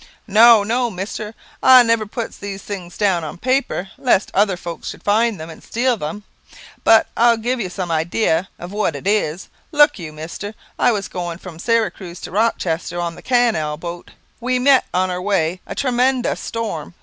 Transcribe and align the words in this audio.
"No 0.25 0.63
no, 0.63 0.89
mister; 0.89 1.35
I 1.61 1.83
never 1.83 2.07
puts 2.07 2.35
these 2.35 2.63
things 2.63 2.97
down 2.97 3.23
on 3.23 3.37
paper, 3.37 3.91
lest 3.99 4.31
other 4.33 4.57
folk 4.57 4.83
should 4.83 5.03
find 5.03 5.39
them 5.39 5.51
and 5.51 5.61
steal 5.63 5.95
them. 5.95 6.23
But 6.83 7.05
I'll 7.15 7.37
give 7.37 7.59
you 7.59 7.69
some 7.69 7.91
idee 7.91 8.41
of 8.57 8.71
what 8.71 8.95
it 8.95 9.05
is. 9.05 9.47
Look 9.71 9.99
you, 9.99 10.11
mister. 10.11 10.55
I 10.79 10.91
was 10.91 11.07
going 11.07 11.37
from 11.37 11.59
Syracuse 11.59 12.19
to 12.21 12.31
Rochester, 12.31 12.99
on 12.99 13.13
the 13.13 13.21
canal 13.21 13.77
boat. 13.77 14.09
We 14.39 14.57
met 14.57 14.85
on 14.91 15.11
our 15.11 15.21
way 15.21 15.61
a 15.67 15.75
tre 15.75 15.91
men 15.91 16.23
dous 16.23 16.39
storm. 16.39 16.95